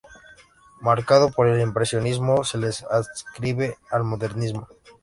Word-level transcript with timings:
Marcado 0.79 1.29
por 1.29 1.45
el 1.47 1.61
impresionismo, 1.61 2.43
se 2.43 2.57
le 2.57 2.71
adscribe 2.89 3.77
al 3.91 4.03
modernismo. 4.03 4.67